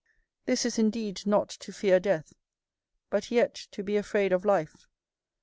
This 0.45 0.65
is 0.65 0.79
indeed 0.79 1.27
not 1.27 1.47
to 1.49 1.71
fear 1.71 1.99
death, 1.99 2.33
but 3.11 3.29
yet 3.29 3.53
to 3.69 3.83
be 3.83 3.97
afraid 3.97 4.33
of 4.33 4.43
life. 4.43 4.87